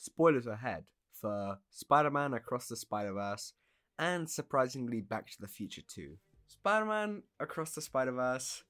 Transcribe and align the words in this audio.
spoilers 0.00 0.46
ahead 0.46 0.84
for 1.12 1.58
Spider-Man 1.70 2.32
Across 2.34 2.68
the 2.68 2.76
Spider-Verse 2.76 3.52
and 3.98 4.28
surprisingly 4.28 5.00
Back 5.00 5.30
to 5.30 5.40
the 5.40 5.46
Future 5.46 5.82
2. 5.86 6.16
Spider-Man 6.46 7.22
Across 7.38 7.74
the 7.74 7.82
Spider-Verse 7.82 8.64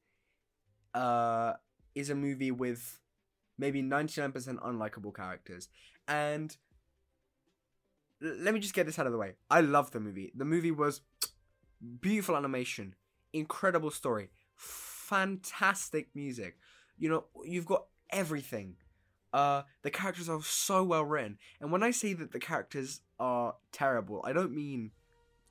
uh, 0.94 1.52
is 1.94 2.10
a 2.10 2.14
movie 2.14 2.50
with 2.50 2.98
maybe 3.56 3.82
99% 3.82 4.32
unlikable 4.34 5.14
characters. 5.14 5.68
And 6.08 6.56
let 8.20 8.52
me 8.52 8.60
just 8.60 8.74
get 8.74 8.86
this 8.86 8.98
out 8.98 9.06
of 9.06 9.12
the 9.12 9.18
way. 9.18 9.34
I 9.48 9.60
love 9.60 9.92
the 9.92 10.00
movie. 10.00 10.32
The 10.34 10.44
movie 10.44 10.72
was 10.72 11.00
beautiful 12.00 12.36
animation, 12.36 12.96
incredible 13.32 13.90
story, 13.90 14.30
fantastic 14.56 16.08
music. 16.14 16.58
You 16.98 17.08
know, 17.08 17.24
you've 17.44 17.66
got 17.66 17.86
everything. 18.10 18.76
Uh, 19.32 19.62
the 19.82 19.90
characters 19.90 20.28
are 20.28 20.42
so 20.42 20.82
well 20.82 21.04
written, 21.04 21.38
and 21.60 21.70
when 21.70 21.82
I 21.82 21.92
say 21.92 22.12
that 22.14 22.32
the 22.32 22.40
characters 22.40 23.00
are 23.18 23.54
terrible, 23.70 24.22
I 24.24 24.32
don't 24.32 24.54
mean 24.54 24.90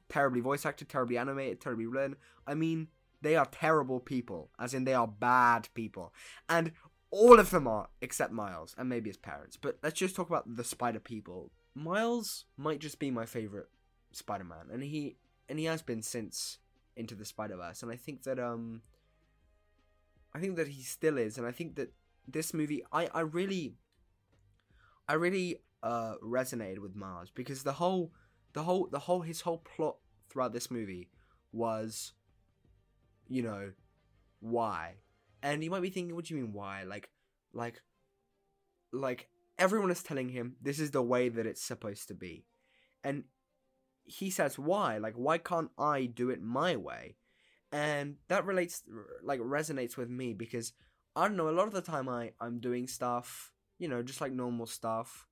terribly 0.10 0.42
voice 0.42 0.66
acted, 0.66 0.90
terribly 0.90 1.18
animated, 1.18 1.62
terribly 1.62 1.86
written. 1.86 2.18
I 2.46 2.56
mean 2.56 2.88
they 3.22 3.36
are 3.36 3.46
terrible 3.46 4.00
people, 4.00 4.50
as 4.60 4.74
in 4.74 4.84
they 4.84 4.94
are 4.94 5.08
bad 5.08 5.70
people, 5.74 6.14
and 6.50 6.74
all 7.12 7.40
of 7.40 7.50
them 7.52 7.68
are 7.68 7.90
except 8.02 8.32
Miles 8.32 8.76
and 8.78 8.90
maybe 8.90 9.10
his 9.10 9.18
parents. 9.18 9.58
But 9.58 9.78
let's 9.82 10.00
just 10.00 10.16
talk 10.16 10.30
about 10.30 10.56
the 10.56 10.64
Spider 10.64 11.00
people. 11.00 11.52
Miles 11.74 12.46
might 12.58 12.80
just 12.80 13.00
be 13.00 13.12
my 13.12 13.26
favorite 13.26 13.70
Spider-Man, 14.12 14.68
and 14.72 14.84
he 14.84 15.16
and 15.48 15.60
he 15.60 15.66
has 15.66 15.82
been 15.82 16.02
since 16.02 16.60
Into 16.96 17.16
the 17.16 17.26
Spider-Verse, 17.26 17.82
and 17.82 17.92
I 17.92 17.96
think 17.96 18.24
that 18.24 18.40
um, 18.40 18.82
I 20.34 20.40
think 20.40 20.56
that 20.58 20.68
he 20.68 20.82
still 20.84 21.18
is, 21.18 21.38
and 21.38 21.48
I 21.48 21.52
think 21.52 21.76
that 21.76 21.94
this 22.32 22.54
movie, 22.54 22.84
I 22.92 23.08
I 23.14 23.22
really, 23.22 23.76
I 25.08 25.14
really 25.14 25.62
uh 25.84 26.16
resonated 26.24 26.80
with 26.80 26.96
Miles 26.96 27.32
because 27.32 27.64
the 27.64 27.74
whole, 27.74 28.12
the 28.54 28.64
whole, 28.64 28.88
the 28.92 29.00
whole, 29.00 29.22
his 29.22 29.42
whole 29.42 29.60
plot 29.60 29.98
throughout 30.30 30.54
this 30.54 30.70
movie 30.70 31.10
was, 31.52 32.14
you 33.28 33.42
know, 33.42 33.72
why, 34.40 34.96
and 35.42 35.64
you 35.64 35.72
might 35.72 35.82
be 35.82 35.90
thinking, 35.90 36.16
what 36.16 36.26
do 36.26 36.36
you 36.36 36.42
mean 36.42 36.54
why? 36.54 36.84
Like, 36.84 37.10
like, 37.54 37.82
like 38.92 39.30
everyone 39.58 39.92
is 39.92 40.04
telling 40.04 40.30
him 40.30 40.56
this 40.62 40.80
is 40.80 40.92
the 40.92 41.02
way 41.02 41.30
that 41.30 41.46
it's 41.46 41.62
supposed 41.62 42.08
to 42.08 42.14
be, 42.14 42.46
and 43.04 43.24
he 44.10 44.30
says 44.32 44.58
why 44.58 44.98
like 44.98 45.14
why 45.14 45.38
can't 45.38 45.70
i 45.78 46.06
do 46.06 46.30
it 46.30 46.42
my 46.42 46.76
way? 46.76 47.16
And 47.72 48.16
that 48.28 48.46
relates 48.46 48.82
like 49.24 49.40
resonates 49.40 49.96
with 49.96 50.10
me 50.10 50.34
because 50.34 50.74
i 51.16 51.28
don't 51.28 51.38
know 51.38 51.50
a 51.50 51.52
lot 51.52 51.68
of 51.68 51.74
the 51.74 51.82
time 51.82 52.08
i 52.10 52.32
i'm 52.40 52.60
doing 52.60 52.88
stuff 52.88 53.52
you 53.78 53.88
know 53.88 54.02
just 54.02 54.22
like 54.22 54.32
normal 54.32 54.66
stuff 54.66 55.28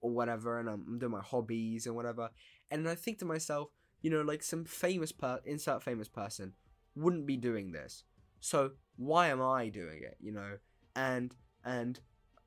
or 0.00 0.10
whatever 0.10 0.58
and 0.58 0.68
i'm, 0.68 0.98
doing 0.98 1.12
my 1.12 1.20
hobbies 1.20 1.86
and 1.86 1.94
whatever 1.94 2.30
and 2.70 2.88
i 2.88 2.94
think 2.94 3.18
to 3.18 3.24
myself 3.24 3.68
you 4.00 4.10
know 4.10 4.22
like 4.22 4.42
some 4.42 4.64
famous 4.64 5.12
per 5.12 5.40
insert 5.44 5.82
famous 5.82 6.08
person 6.08 6.52
wouldn't 6.94 7.26
be 7.26 7.36
doing 7.36 7.72
this 7.72 8.04
so 8.40 8.70
why 8.96 9.28
am 9.28 9.40
i 9.40 9.68
doing 9.68 10.02
it 10.02 10.16
you 10.20 10.32
know 10.32 10.56
and 10.96 11.34
and 11.64 12.00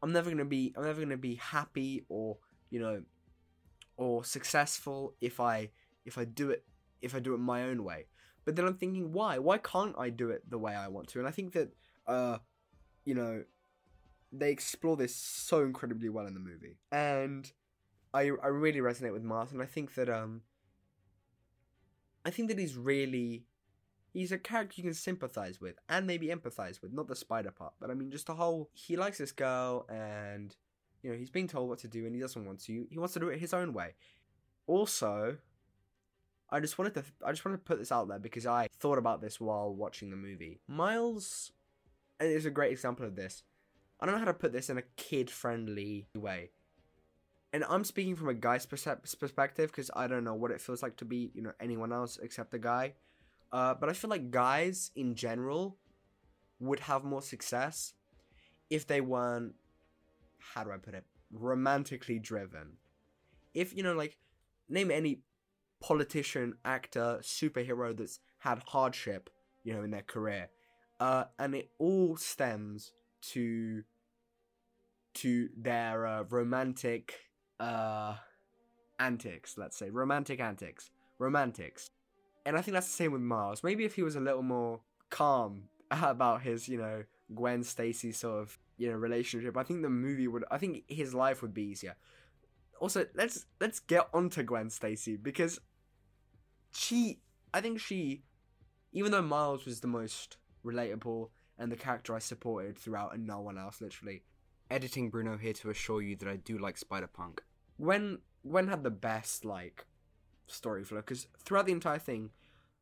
i'm 0.03 0.11
never 0.11 0.29
gonna 0.29 0.45
be 0.45 0.73
i'm 0.77 0.83
never 0.83 1.01
gonna 1.01 1.17
be 1.17 1.35
happy 1.35 2.05
or 2.09 2.37
you 2.69 2.79
know 2.79 3.01
or 3.97 4.23
successful 4.23 5.15
if 5.21 5.39
I 5.39 5.69
if 6.05 6.17
I 6.17 6.25
do 6.25 6.51
it 6.51 6.65
if 7.01 7.15
I 7.15 7.19
do 7.19 7.33
it 7.33 7.39
my 7.39 7.63
own 7.63 7.83
way. 7.83 8.07
But 8.45 8.55
then 8.55 8.65
I'm 8.65 8.75
thinking, 8.75 9.11
why? 9.11 9.39
Why 9.39 9.57
can't 9.57 9.95
I 9.97 10.09
do 10.09 10.29
it 10.29 10.49
the 10.49 10.59
way 10.59 10.75
I 10.75 10.87
want 10.87 11.07
to? 11.09 11.19
And 11.19 11.27
I 11.27 11.31
think 11.31 11.53
that 11.53 11.71
uh, 12.05 12.37
you 13.05 13.15
know, 13.15 13.43
they 14.31 14.51
explore 14.51 14.97
this 14.97 15.15
so 15.15 15.61
incredibly 15.63 16.09
well 16.09 16.27
in 16.27 16.33
the 16.33 16.39
movie, 16.39 16.77
and 16.91 17.51
I 18.13 18.31
I 18.43 18.47
really 18.47 18.79
resonate 18.79 19.13
with 19.13 19.23
Martin. 19.23 19.61
I 19.61 19.65
think 19.65 19.95
that 19.95 20.09
um, 20.09 20.41
I 22.25 22.31
think 22.31 22.49
that 22.49 22.59
he's 22.59 22.75
really 22.75 23.45
he's 24.11 24.31
a 24.31 24.37
character 24.37 24.75
you 24.77 24.83
can 24.83 24.93
sympathize 24.93 25.59
with 25.59 25.75
and 25.89 26.07
maybe 26.07 26.27
empathize 26.27 26.81
with, 26.81 26.93
not 26.93 27.07
the 27.07 27.15
spider 27.15 27.51
part, 27.51 27.73
but 27.79 27.91
I 27.91 27.93
mean 27.93 28.11
just 28.11 28.27
the 28.27 28.35
whole 28.35 28.69
he 28.73 28.97
likes 28.97 29.17
this 29.17 29.31
girl 29.31 29.85
and 29.89 30.55
you 31.03 31.11
know, 31.11 31.17
he's 31.17 31.29
being 31.29 31.47
told 31.47 31.69
what 31.69 31.77
to 31.79 31.87
do 31.87 32.07
and 32.07 32.15
he 32.15 32.21
doesn't 32.21 32.45
want 32.45 32.61
to. 32.61 32.87
He 32.89 32.97
wants 32.97 33.13
to 33.13 33.19
do 33.19 33.29
it 33.29 33.39
his 33.39 33.53
own 33.53 33.73
way. 33.73 33.93
Also, 34.65 35.37
I 36.49 36.59
just 36.59 36.79
wanted 36.79 36.95
to 36.95 37.03
I 37.23 37.31
just 37.31 37.45
wanted 37.45 37.57
to 37.57 37.63
put 37.63 37.77
this 37.77 37.91
out 37.91 38.07
there 38.07 38.17
because 38.17 38.47
I 38.47 38.69
thought 38.79 38.97
about 38.97 39.21
this 39.21 39.39
while 39.39 39.71
watching 39.71 40.09
the 40.09 40.15
movie. 40.15 40.61
Miles 40.67 41.51
is 42.19 42.45
a 42.45 42.51
great 42.51 42.71
example 42.71 43.05
of 43.05 43.15
this. 43.15 43.43
I 43.99 44.05
don't 44.05 44.15
know 44.15 44.19
how 44.19 44.25
to 44.25 44.33
put 44.33 44.53
this 44.53 44.69
in 44.69 44.77
a 44.77 44.83
kid-friendly 44.97 46.07
way. 46.15 46.51
And 47.53 47.63
I'm 47.69 47.83
speaking 47.83 48.15
from 48.15 48.27
a 48.27 48.33
guy's 48.33 48.65
perspective 48.65 49.71
because 49.71 49.89
I 49.95 50.07
don't 50.07 50.23
know 50.23 50.33
what 50.33 50.51
it 50.51 50.59
feels 50.59 50.83
like 50.83 50.97
to 50.97 51.05
be, 51.05 51.31
you 51.33 51.41
know, 51.41 51.53
anyone 51.59 51.93
else 51.93 52.19
except 52.21 52.53
a 52.53 52.59
guy. 52.59 52.93
Uh, 53.51 53.73
but 53.73 53.89
I 53.89 53.93
feel 53.93 54.09
like 54.09 54.31
guys 54.31 54.91
in 54.95 55.15
general 55.15 55.77
would 56.59 56.81
have 56.81 57.03
more 57.03 57.21
success 57.21 57.93
if 58.69 58.85
they 58.85 58.99
weren't 58.99 59.53
how 60.53 60.63
do 60.63 60.71
I 60.71 60.77
put 60.77 60.93
it? 60.93 61.05
Romantically 61.31 62.19
driven. 62.19 62.73
If, 63.53 63.75
you 63.75 63.83
know, 63.83 63.93
like, 63.93 64.17
name 64.69 64.91
any 64.91 65.21
politician, 65.81 66.55
actor, 66.63 67.19
superhero 67.21 67.95
that's 67.95 68.19
had 68.39 68.61
hardship, 68.67 69.29
you 69.63 69.73
know, 69.73 69.83
in 69.83 69.91
their 69.91 70.01
career. 70.01 70.49
Uh, 70.99 71.25
and 71.37 71.55
it 71.55 71.69
all 71.77 72.15
stems 72.15 72.93
to 73.21 73.83
to 75.13 75.49
their 75.57 76.05
uh, 76.05 76.23
romantic 76.29 77.15
uh 77.59 78.15
antics, 78.99 79.57
let's 79.57 79.77
say. 79.77 79.89
Romantic 79.89 80.39
antics. 80.39 80.89
Romantics. 81.19 81.89
And 82.45 82.57
I 82.57 82.61
think 82.61 82.73
that's 82.73 82.87
the 82.87 82.93
same 82.93 83.11
with 83.11 83.21
Miles. 83.21 83.63
Maybe 83.63 83.85
if 83.85 83.95
he 83.95 84.03
was 84.03 84.15
a 84.15 84.19
little 84.19 84.43
more 84.43 84.81
calm 85.09 85.63
about 85.91 86.41
his, 86.41 86.67
you 86.67 86.77
know, 86.77 87.03
Gwen 87.33 87.63
Stacy 87.63 88.11
sort 88.11 88.41
of 88.41 88.59
you 88.77 88.89
know 88.89 88.97
relationship, 88.97 89.57
I 89.57 89.63
think 89.63 89.81
the 89.81 89.89
movie 89.89 90.27
would. 90.27 90.43
I 90.51 90.57
think 90.57 90.83
his 90.87 91.13
life 91.13 91.41
would 91.41 91.53
be 91.53 91.63
easier. 91.63 91.95
Also, 92.79 93.05
let's 93.15 93.45
let's 93.59 93.79
get 93.79 94.07
onto 94.13 94.43
Gwen 94.43 94.69
Stacy 94.69 95.15
because 95.15 95.59
she, 96.73 97.19
I 97.53 97.61
think 97.61 97.79
she, 97.79 98.23
even 98.91 99.11
though 99.11 99.21
Miles 99.21 99.65
was 99.65 99.79
the 99.79 99.87
most 99.87 100.37
relatable 100.65 101.29
and 101.57 101.71
the 101.71 101.77
character 101.77 102.15
I 102.15 102.19
supported 102.19 102.77
throughout, 102.77 103.13
and 103.13 103.25
no 103.25 103.39
one 103.39 103.57
else, 103.57 103.81
literally. 103.81 104.23
Editing 104.69 105.09
Bruno 105.09 105.37
here 105.37 105.53
to 105.53 105.69
assure 105.69 106.01
you 106.01 106.15
that 106.17 106.27
I 106.27 106.37
do 106.37 106.57
like 106.57 106.77
Spider 106.77 107.07
Punk. 107.07 107.43
Gwen 107.79 108.19
Gwen 108.47 108.67
had 108.67 108.83
the 108.83 108.89
best 108.89 109.45
like 109.45 109.85
story 110.47 110.83
flow 110.83 110.97
because 110.97 111.27
throughout 111.43 111.65
the 111.65 111.71
entire 111.71 111.99
thing, 111.99 112.31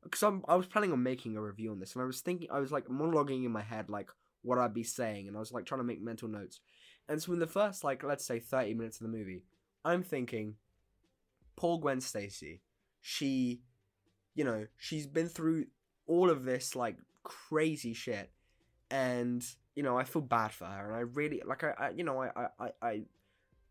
because 0.02 0.24
I 0.48 0.56
was 0.56 0.66
planning 0.66 0.92
on 0.92 1.04
making 1.04 1.36
a 1.36 1.42
review 1.42 1.72
on 1.72 1.80
this, 1.80 1.94
and 1.94 2.02
I 2.02 2.06
was 2.06 2.22
thinking 2.22 2.48
I 2.52 2.60
was 2.60 2.72
like 2.72 2.88
monologuing 2.88 3.46
in 3.46 3.52
my 3.52 3.62
head 3.62 3.90
like 3.90 4.10
what 4.44 4.58
I'd 4.58 4.74
be 4.74 4.84
saying, 4.84 5.28
and 5.28 5.36
I 5.36 5.40
was 5.40 5.52
like 5.52 5.66
trying 5.66 5.82
to 5.82 5.86
make 5.86 6.02
mental 6.02 6.28
notes. 6.28 6.62
And 7.10 7.22
so 7.22 7.34
in 7.34 7.40
the 7.40 7.48
first 7.48 7.84
like 7.84 8.04
let's 8.04 8.26
say 8.26 8.40
thirty 8.40 8.74
minutes 8.74 9.02
of 9.02 9.12
the 9.12 9.18
movie, 9.18 9.44
I'm 9.84 10.04
thinking, 10.04 10.56
Paul 11.56 11.80
Gwen 11.80 12.00
Stacy, 12.00 12.62
she, 13.02 13.62
you 14.36 14.46
know, 14.46 14.68
she's 14.78 15.08
been 15.08 15.28
through 15.28 15.66
all 16.08 16.30
of 16.30 16.46
this 16.46 16.76
like 16.76 16.98
crazy 17.23 17.94
shit, 17.94 18.31
and 18.91 19.45
you 19.75 19.84
know 19.84 19.97
I 19.97 20.03
feel 20.03 20.22
bad 20.22 20.51
for 20.51 20.66
her, 20.66 20.88
and 20.88 20.95
I 20.95 21.01
really 21.01 21.41
like 21.45 21.63
I, 21.63 21.73
I 21.78 21.89
you 21.89 22.03
know 22.03 22.22
I 22.22 22.47
I 22.59 22.69
I 22.81 23.01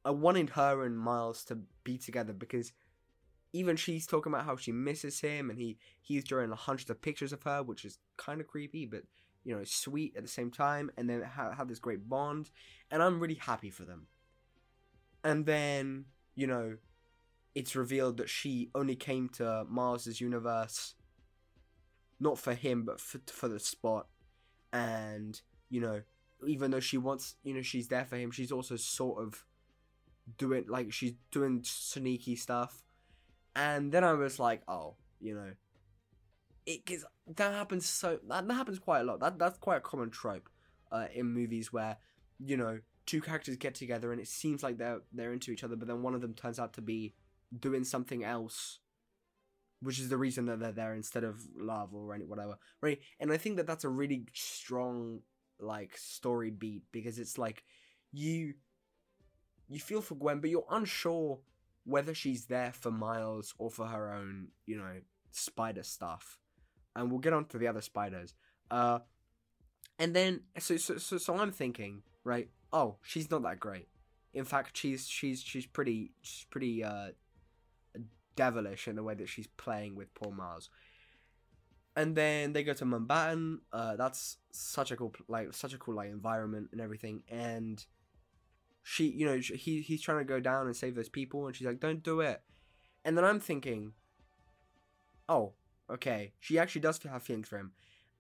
I 0.04 0.10
wanted 0.10 0.50
her 0.50 0.84
and 0.84 0.98
Miles 0.98 1.44
to 1.44 1.58
be 1.84 1.98
together 1.98 2.32
because 2.32 2.72
even 3.52 3.76
she's 3.76 4.06
talking 4.06 4.32
about 4.32 4.46
how 4.46 4.56
she 4.56 4.72
misses 4.72 5.20
him 5.20 5.50
and 5.50 5.58
he 5.58 5.78
he's 6.00 6.24
drawing 6.24 6.50
hundreds 6.50 6.90
of 6.90 7.02
pictures 7.02 7.32
of 7.32 7.42
her 7.42 7.62
which 7.62 7.84
is 7.84 7.98
kind 8.16 8.40
of 8.40 8.46
creepy 8.46 8.86
but 8.86 9.02
you 9.44 9.56
know 9.56 9.64
sweet 9.64 10.14
at 10.16 10.22
the 10.22 10.28
same 10.28 10.50
time. 10.50 10.90
And 10.96 11.08
then 11.08 11.22
have, 11.22 11.54
have 11.54 11.68
this 11.68 11.78
great 11.78 12.08
bond. 12.08 12.50
And 12.90 13.02
i'm 13.02 13.20
really 13.20 13.34
happy 13.34 13.70
for 13.70 13.84
them. 13.84 14.06
And 15.24 15.46
then 15.46 16.06
you 16.34 16.46
know 16.46 16.76
it's 17.54 17.76
revealed 17.76 18.16
that 18.16 18.30
she 18.30 18.70
only 18.74 18.96
came 18.96 19.28
to 19.28 19.64
Miles's 19.68 20.20
universe 20.20 20.94
not 22.22 22.38
for 22.38 22.54
him 22.54 22.84
but 22.84 23.00
for, 23.00 23.20
for 23.26 23.48
the 23.48 23.58
spot 23.58 24.06
and 24.72 25.42
you 25.68 25.80
know 25.80 26.02
even 26.46 26.70
though 26.70 26.80
she 26.80 26.96
wants 26.96 27.36
you 27.42 27.54
know 27.54 27.62
she's 27.62 27.88
there 27.88 28.04
for 28.04 28.16
him 28.16 28.30
she's 28.30 28.52
also 28.52 28.76
sort 28.76 29.22
of 29.22 29.44
doing 30.38 30.64
like 30.68 30.92
she's 30.92 31.14
doing 31.30 31.60
sneaky 31.64 32.36
stuff 32.36 32.82
and 33.54 33.92
then 33.92 34.04
I 34.04 34.12
was 34.12 34.38
like, 34.38 34.62
oh, 34.66 34.94
you 35.20 35.34
know, 35.34 35.52
it 36.64 36.86
cause 36.86 37.04
that 37.36 37.52
happens 37.52 37.86
so 37.86 38.18
that, 38.28 38.46
that 38.46 38.54
happens 38.54 38.78
quite 38.78 39.00
a 39.00 39.04
lot. 39.04 39.20
That 39.20 39.38
that's 39.38 39.58
quite 39.58 39.78
a 39.78 39.80
common 39.80 40.10
trope 40.10 40.48
uh, 40.90 41.06
in 41.14 41.26
movies 41.26 41.72
where 41.72 41.98
you 42.38 42.56
know 42.56 42.78
two 43.04 43.20
characters 43.20 43.56
get 43.56 43.74
together 43.74 44.12
and 44.12 44.20
it 44.20 44.28
seems 44.28 44.62
like 44.62 44.78
they're 44.78 45.00
they're 45.12 45.32
into 45.32 45.50
each 45.50 45.64
other, 45.64 45.76
but 45.76 45.88
then 45.88 46.02
one 46.02 46.14
of 46.14 46.20
them 46.20 46.34
turns 46.34 46.58
out 46.58 46.72
to 46.74 46.80
be 46.80 47.14
doing 47.58 47.84
something 47.84 48.24
else, 48.24 48.78
which 49.82 49.98
is 49.98 50.08
the 50.08 50.16
reason 50.16 50.46
that 50.46 50.60
they're 50.60 50.72
there 50.72 50.94
instead 50.94 51.24
of 51.24 51.42
love 51.56 51.92
or 51.92 52.14
any 52.14 52.24
whatever, 52.24 52.56
right? 52.80 53.00
And 53.20 53.32
I 53.32 53.36
think 53.36 53.56
that 53.56 53.66
that's 53.66 53.84
a 53.84 53.88
really 53.88 54.26
strong 54.32 55.20
like 55.60 55.96
story 55.96 56.50
beat 56.50 56.84
because 56.92 57.18
it's 57.18 57.36
like 57.38 57.64
you 58.12 58.54
you 59.68 59.80
feel 59.80 60.00
for 60.00 60.14
Gwen, 60.14 60.40
but 60.40 60.50
you're 60.50 60.66
unsure 60.70 61.40
whether 61.84 62.14
she's 62.14 62.46
there 62.46 62.72
for 62.72 62.90
Miles 62.90 63.54
or 63.58 63.70
for 63.70 63.86
her 63.86 64.12
own, 64.12 64.48
you 64.66 64.76
know, 64.76 65.00
spider 65.30 65.82
stuff. 65.82 66.38
And 66.94 67.10
we'll 67.10 67.20
get 67.20 67.32
on 67.32 67.46
to 67.46 67.58
the 67.58 67.68
other 67.68 67.80
spiders. 67.80 68.34
Uh, 68.70 69.00
and 69.98 70.14
then 70.14 70.42
so 70.58 70.76
so 70.76 70.98
so, 70.98 71.18
so 71.18 71.36
I'm 71.36 71.52
thinking, 71.52 72.02
right? 72.22 72.48
Oh, 72.72 72.96
she's 73.02 73.30
not 73.30 73.42
that 73.42 73.60
great. 73.60 73.88
In 74.34 74.44
fact, 74.44 74.76
she's 74.76 75.08
she's 75.08 75.42
she's 75.42 75.66
pretty 75.66 76.12
she's 76.22 76.46
pretty 76.50 76.84
uh 76.84 77.08
devilish 78.36 78.88
in 78.88 78.96
the 78.96 79.02
way 79.02 79.14
that 79.14 79.28
she's 79.28 79.46
playing 79.46 79.94
with 79.94 80.14
poor 80.14 80.32
Miles. 80.32 80.70
And 81.94 82.16
then 82.16 82.52
they 82.52 82.62
go 82.62 82.72
to 82.72 82.84
Mumbattan. 82.84 83.58
Uh, 83.72 83.96
that's 83.96 84.38
such 84.50 84.90
a 84.90 84.96
cool 84.96 85.14
like 85.28 85.52
such 85.52 85.74
a 85.74 85.78
cool 85.78 85.94
like 85.94 86.10
environment 86.10 86.70
and 86.72 86.80
everything. 86.80 87.22
And 87.28 87.84
she, 88.82 89.08
you 89.08 89.26
know, 89.26 89.36
he 89.36 89.80
he's 89.80 90.00
trying 90.00 90.18
to 90.18 90.24
go 90.24 90.40
down 90.40 90.66
and 90.66 90.76
save 90.76 90.94
those 90.94 91.08
people, 91.08 91.46
and 91.46 91.54
she's 91.54 91.66
like, 91.66 91.80
"Don't 91.80 92.02
do 92.02 92.20
it." 92.20 92.42
And 93.04 93.16
then 93.16 93.24
I'm 93.24 93.40
thinking, 93.40 93.92
oh, 95.28 95.52
okay, 95.90 96.32
she 96.40 96.58
actually 96.58 96.80
does 96.80 96.98
have 97.02 97.22
feelings 97.22 97.48
for 97.48 97.58
him, 97.58 97.72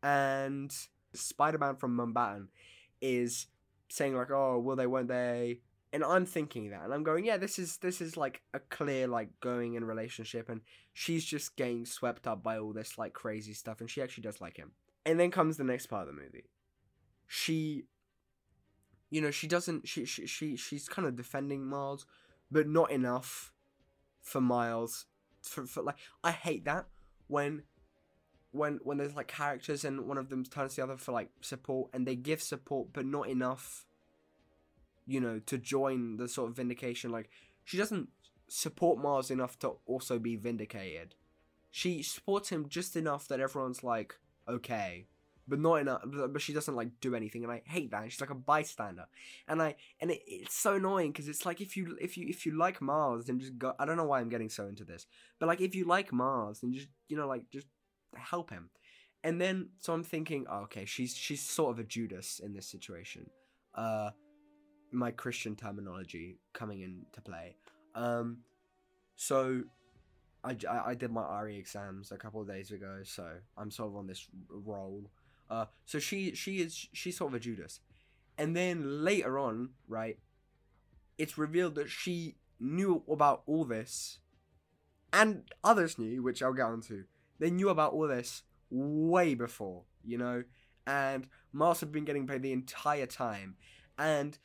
and 0.02 0.74
Spider-Man 1.14 1.76
from 1.76 1.96
Mumbattan 1.96 2.48
is 3.00 3.46
saying 3.88 4.14
like, 4.14 4.30
"Oh, 4.30 4.58
will 4.58 4.76
they? 4.76 4.86
Won't 4.86 5.08
they?" 5.08 5.60
And 5.92 6.02
I'm 6.02 6.24
thinking 6.24 6.70
that, 6.70 6.84
and 6.84 6.94
I'm 6.94 7.02
going, 7.02 7.24
"Yeah, 7.26 7.36
this 7.36 7.58
is 7.58 7.76
this 7.78 8.00
is 8.00 8.16
like 8.16 8.40
a 8.54 8.60
clear 8.60 9.06
like 9.06 9.28
going 9.40 9.74
in 9.74 9.84
relationship, 9.84 10.48
and 10.48 10.62
she's 10.94 11.24
just 11.24 11.54
getting 11.56 11.84
swept 11.84 12.26
up 12.26 12.42
by 12.42 12.58
all 12.58 12.72
this 12.72 12.96
like 12.96 13.12
crazy 13.12 13.52
stuff, 13.52 13.80
and 13.80 13.90
she 13.90 14.00
actually 14.00 14.22
does 14.22 14.40
like 14.40 14.56
him." 14.56 14.72
And 15.04 15.20
then 15.20 15.30
comes 15.30 15.56
the 15.56 15.64
next 15.64 15.86
part 15.86 16.08
of 16.08 16.14
the 16.14 16.20
movie. 16.20 16.44
She, 17.26 17.84
you 19.10 19.20
know, 19.20 19.30
she 19.30 19.46
doesn't. 19.46 19.86
She 19.86 20.06
she, 20.06 20.26
she 20.26 20.56
she's 20.56 20.88
kind 20.88 21.06
of 21.06 21.14
defending 21.14 21.66
Miles, 21.66 22.06
but 22.50 22.66
not 22.66 22.90
enough 22.90 23.52
for 24.22 24.40
Miles. 24.40 25.06
For, 25.42 25.66
for 25.66 25.82
like, 25.82 25.96
I 26.22 26.30
hate 26.30 26.64
that 26.66 26.86
when 27.26 27.64
when 28.52 28.78
when 28.82 28.98
there's 28.98 29.16
like 29.16 29.28
characters 29.28 29.84
and 29.84 30.06
one 30.06 30.18
of 30.18 30.28
them 30.28 30.44
turns 30.44 30.74
to 30.74 30.80
the 30.80 30.84
other 30.84 30.96
for 30.96 31.12
like 31.12 31.30
support 31.40 31.90
and 31.92 32.06
they 32.06 32.14
give 32.14 32.40
support 32.42 32.88
but 32.92 33.06
not 33.06 33.28
enough 33.28 33.86
you 35.06 35.20
know 35.20 35.38
to 35.40 35.58
join 35.58 36.16
the 36.16 36.28
sort 36.28 36.50
of 36.50 36.56
vindication 36.56 37.10
like 37.10 37.30
she 37.64 37.76
doesn't 37.76 38.08
support 38.48 38.98
Miles 38.98 39.30
enough 39.30 39.58
to 39.60 39.74
also 39.86 40.18
be 40.18 40.36
vindicated 40.36 41.14
she 41.70 42.02
supports 42.02 42.50
him 42.50 42.68
just 42.68 42.96
enough 42.96 43.28
that 43.28 43.40
everyone's 43.40 43.82
like 43.82 44.14
okay 44.48 45.06
but 45.48 45.58
not 45.58 45.76
enough 45.76 46.02
but 46.30 46.40
she 46.40 46.52
doesn't 46.52 46.76
like 46.76 46.88
do 47.00 47.16
anything 47.16 47.42
and 47.42 47.52
i 47.52 47.60
hate 47.64 47.90
that 47.90 48.10
she's 48.10 48.20
like 48.20 48.30
a 48.30 48.34
bystander 48.34 49.06
and 49.48 49.60
i 49.60 49.74
and 50.00 50.10
it, 50.10 50.20
it's 50.26 50.54
so 50.54 50.74
annoying 50.74 51.10
because 51.10 51.28
it's 51.28 51.44
like 51.44 51.60
if 51.60 51.76
you 51.76 51.96
if 52.00 52.16
you 52.16 52.26
if 52.28 52.46
you 52.46 52.56
like 52.56 52.80
Miles, 52.80 53.26
then 53.26 53.40
just 53.40 53.58
go 53.58 53.74
i 53.78 53.84
don't 53.84 53.96
know 53.96 54.04
why 54.04 54.20
i'm 54.20 54.28
getting 54.28 54.48
so 54.48 54.66
into 54.66 54.84
this 54.84 55.06
but 55.42 55.48
like 55.48 55.60
if 55.60 55.74
you 55.74 55.84
like 55.84 56.12
Miles, 56.12 56.60
then 56.60 56.72
just 56.72 56.86
you 57.08 57.16
know 57.16 57.26
like 57.26 57.50
just 57.50 57.66
help 58.14 58.50
him. 58.50 58.70
And 59.24 59.40
then 59.40 59.70
so 59.80 59.92
I'm 59.92 60.04
thinking, 60.04 60.46
oh, 60.48 60.60
okay, 60.60 60.84
she's 60.84 61.16
she's 61.16 61.42
sort 61.42 61.72
of 61.72 61.78
a 61.80 61.84
Judas 61.84 62.40
in 62.42 62.52
this 62.52 62.66
situation. 62.66 63.28
Uh 63.74 64.10
my 64.92 65.10
Christian 65.10 65.56
terminology 65.56 66.38
coming 66.52 66.80
into 66.80 67.20
play. 67.22 67.56
Um 67.94 68.38
so 69.16 69.62
I, 70.44 70.56
I, 70.68 70.94
did 70.94 71.12
my 71.12 71.42
RE 71.42 71.56
exams 71.56 72.10
a 72.10 72.16
couple 72.16 72.40
of 72.40 72.48
days 72.48 72.72
ago, 72.72 73.02
so 73.04 73.28
I'm 73.56 73.70
sort 73.70 73.90
of 73.90 73.96
on 73.96 74.06
this 74.08 74.26
roll. 74.48 75.10
Uh 75.48 75.66
so 75.84 75.98
she 75.98 76.34
she 76.34 76.60
is 76.60 76.88
she's 76.92 77.16
sort 77.16 77.32
of 77.32 77.36
a 77.36 77.40
Judas. 77.40 77.80
And 78.38 78.56
then 78.56 79.04
later 79.04 79.38
on, 79.38 79.70
right, 79.86 80.18
it's 81.18 81.36
revealed 81.36 81.74
that 81.76 81.90
she 81.90 82.36
knew 82.58 83.02
about 83.08 83.42
all 83.46 83.64
this 83.64 84.18
and 85.12 85.44
others 85.62 85.98
knew, 85.98 86.22
which 86.22 86.42
I'll 86.42 86.54
get 86.54 86.66
onto 86.66 87.04
they 87.38 87.50
knew 87.50 87.70
about 87.70 87.92
all 87.92 88.06
this 88.06 88.44
way 88.70 89.34
before, 89.34 89.82
you 90.04 90.16
know? 90.16 90.44
And 90.86 91.26
Miles 91.52 91.80
had 91.80 91.90
been 91.90 92.04
getting 92.04 92.26
paid 92.26 92.42
the 92.42 92.52
entire 92.52 93.06
time. 93.06 93.56
And 93.98 94.38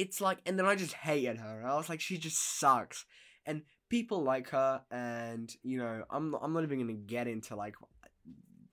it's 0.00 0.20
like, 0.20 0.38
and 0.46 0.58
then 0.58 0.66
I 0.66 0.74
just 0.74 0.94
hated 0.94 1.38
her. 1.38 1.62
I 1.66 1.76
was 1.76 1.88
like, 1.88 2.00
she 2.00 2.16
just 2.16 2.58
sucks. 2.58 3.04
And 3.44 3.62
people 3.88 4.22
like 4.22 4.50
her, 4.50 4.82
and, 4.90 5.54
you 5.62 5.78
know, 5.78 6.04
I'm, 6.10 6.34
I'm 6.34 6.52
not 6.52 6.62
even 6.62 6.86
to 6.86 6.92
get 6.94 7.28
into, 7.28 7.56
like, 7.56 7.74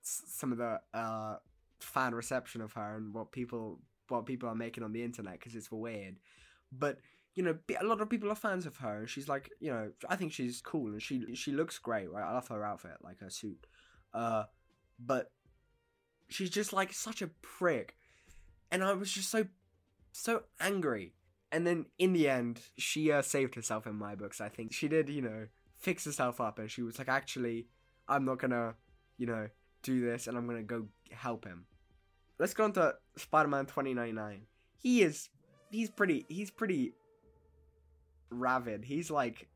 some 0.02 0.52
of 0.52 0.58
the 0.58 0.80
uh, 0.94 1.36
fan 1.80 2.14
reception 2.14 2.60
of 2.60 2.72
her 2.72 2.96
and 2.96 3.12
what 3.14 3.32
people 3.32 3.80
what 4.08 4.24
people 4.24 4.48
are 4.48 4.54
making 4.54 4.82
on 4.82 4.92
the 4.92 5.04
internet 5.04 5.38
because 5.38 5.54
it's 5.54 5.70
weird. 5.70 6.16
But 6.72 6.98
you 7.34 7.42
know, 7.42 7.56
a 7.80 7.84
lot 7.84 8.00
of 8.00 8.08
people 8.08 8.30
are 8.30 8.34
fans 8.34 8.66
of 8.66 8.76
her, 8.78 9.00
and 9.00 9.08
she's 9.08 9.28
like, 9.28 9.50
you 9.60 9.70
know, 9.70 9.92
I 10.08 10.16
think 10.16 10.32
she's 10.32 10.60
cool, 10.60 10.88
and 10.88 11.02
she 11.02 11.34
she 11.34 11.52
looks 11.52 11.78
great, 11.78 12.10
right? 12.10 12.24
I 12.24 12.32
love 12.32 12.48
her 12.48 12.64
outfit, 12.64 12.96
like 13.02 13.20
her 13.20 13.30
suit, 13.30 13.66
uh, 14.14 14.44
but 14.98 15.30
she's 16.28 16.50
just 16.50 16.72
like 16.72 16.92
such 16.92 17.22
a 17.22 17.28
prick, 17.42 17.96
and 18.70 18.82
I 18.82 18.92
was 18.94 19.12
just 19.12 19.30
so 19.30 19.46
so 20.12 20.44
angry. 20.58 21.12
And 21.50 21.66
then 21.66 21.86
in 21.98 22.12
the 22.12 22.28
end, 22.28 22.60
she 22.76 23.10
uh, 23.10 23.22
saved 23.22 23.54
herself 23.54 23.86
in 23.86 23.94
my 23.94 24.14
books. 24.14 24.40
I 24.40 24.48
think 24.48 24.72
she 24.72 24.88
did, 24.88 25.08
you 25.08 25.22
know, 25.22 25.46
fix 25.78 26.04
herself 26.04 26.40
up, 26.40 26.58
and 26.58 26.70
she 26.70 26.82
was 26.82 26.98
like, 26.98 27.08
actually, 27.08 27.66
I'm 28.08 28.24
not 28.24 28.38
gonna, 28.38 28.74
you 29.16 29.26
know, 29.26 29.48
do 29.82 30.00
this, 30.00 30.26
and 30.26 30.36
I'm 30.36 30.46
gonna 30.46 30.62
go 30.62 30.86
help 31.10 31.44
him. 31.44 31.64
Let's 32.38 32.54
go 32.54 32.64
on 32.64 32.72
to 32.72 32.94
Spider-Man 33.16 33.66
2099. 33.66 34.42
He 34.76 35.02
is, 35.02 35.30
he's 35.70 35.90
pretty, 35.90 36.26
he's 36.28 36.50
pretty 36.50 36.92
Ravid. 38.32 38.84
He's 38.84 39.10
like, 39.10 39.48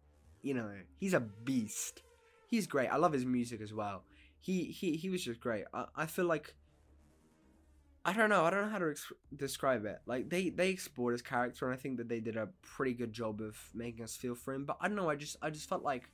you 0.42 0.54
know, 0.54 0.70
he's 0.98 1.14
a 1.14 1.20
beast. 1.20 2.02
He's 2.48 2.66
great. 2.66 2.88
I 2.88 2.96
love 2.96 3.12
his 3.12 3.24
music 3.24 3.60
as 3.60 3.72
well. 3.72 4.04
He 4.40 4.64
he 4.64 4.96
he 4.96 5.08
was 5.08 5.22
just 5.22 5.40
great. 5.40 5.64
I, 5.72 5.86
I 5.96 6.06
feel 6.06 6.24
like 6.24 6.54
I 8.04 8.12
don't 8.12 8.30
know. 8.30 8.44
I 8.44 8.50
don't 8.50 8.62
know 8.62 8.68
how 8.68 8.78
to 8.78 8.90
ex- 8.90 9.12
describe 9.36 9.84
it. 9.84 10.00
Like 10.06 10.28
they 10.28 10.50
they 10.50 10.70
explored 10.70 11.12
his 11.12 11.22
character, 11.22 11.66
and 11.66 11.74
I 11.74 11.80
think 11.80 11.98
that 11.98 12.08
they 12.08 12.20
did 12.20 12.36
a 12.36 12.48
pretty 12.62 12.94
good 12.94 13.12
job 13.12 13.40
of 13.40 13.56
making 13.74 14.02
us 14.02 14.16
feel 14.16 14.34
for 14.34 14.52
him. 14.52 14.64
But 14.64 14.78
I 14.80 14.88
don't 14.88 14.96
know. 14.96 15.08
I 15.08 15.14
just 15.14 15.36
I 15.40 15.50
just 15.50 15.68
felt 15.68 15.84
like 15.84 16.10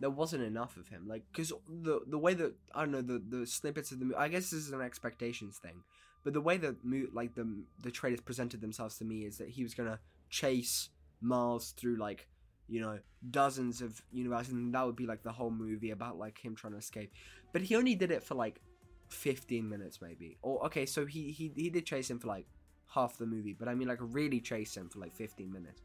there 0.00 0.10
wasn't 0.10 0.42
enough 0.42 0.76
of 0.76 0.88
him. 0.88 1.08
Like 1.08 1.22
because 1.32 1.52
the 1.68 2.00
the 2.06 2.18
way 2.18 2.34
that 2.34 2.54
I 2.74 2.80
don't 2.80 2.92
know 2.92 3.02
the 3.02 3.22
the 3.26 3.46
snippets 3.46 3.90
of 3.90 4.00
the 4.00 4.14
I 4.18 4.28
guess 4.28 4.50
this 4.50 4.66
is 4.66 4.72
an 4.72 4.82
expectations 4.82 5.58
thing. 5.58 5.82
But 6.24 6.34
the 6.34 6.42
way 6.42 6.58
that 6.58 6.76
like 7.14 7.34
the 7.34 7.62
the 7.82 7.90
trailers 7.90 8.20
presented 8.20 8.60
themselves 8.60 8.98
to 8.98 9.04
me 9.04 9.24
is 9.24 9.38
that 9.38 9.48
he 9.48 9.62
was 9.62 9.74
gonna 9.74 9.98
chase 10.28 10.90
Miles 11.22 11.72
through 11.72 11.96
like 11.96 12.28
you 12.68 12.80
know 12.80 12.98
dozens 13.30 13.80
of 13.80 14.02
universes, 14.12 14.52
and 14.52 14.74
that 14.74 14.84
would 14.84 14.96
be 14.96 15.06
like 15.06 15.22
the 15.22 15.32
whole 15.32 15.50
movie 15.50 15.90
about 15.90 16.18
like 16.18 16.38
him 16.38 16.54
trying 16.54 16.74
to 16.74 16.78
escape. 16.78 17.12
But 17.52 17.62
he 17.62 17.76
only 17.76 17.94
did 17.94 18.10
it 18.10 18.22
for 18.22 18.34
like 18.34 18.60
15 19.10 19.68
minutes 19.68 20.00
maybe. 20.00 20.38
Or 20.42 20.64
okay, 20.66 20.86
so 20.86 21.06
he 21.06 21.30
he 21.30 21.52
he 21.54 21.70
did 21.70 21.86
chase 21.86 22.10
him 22.10 22.18
for 22.18 22.28
like 22.28 22.46
half 22.94 23.18
the 23.18 23.26
movie, 23.26 23.54
but 23.58 23.68
I 23.68 23.74
mean 23.74 23.88
like 23.88 23.98
really 24.00 24.40
chase 24.40 24.76
him 24.76 24.88
for 24.88 24.98
like 24.98 25.14
15 25.14 25.52
minutes. 25.52 25.82